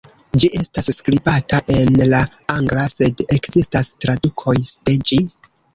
[0.43, 2.23] Ĝi estas skribata en la
[2.57, 5.27] angla, sed ekzistas tradukoj de ĝi.